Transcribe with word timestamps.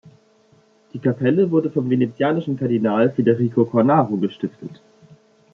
Die 0.93 0.97
Kapelle 0.99 1.51
wurde 1.51 1.69
vom 1.69 1.87
venezianischen 1.87 2.57
Kardinal 2.57 3.11
Federico 3.11 3.65
Cornaro 3.65 4.17
gestiftet. 4.17 4.81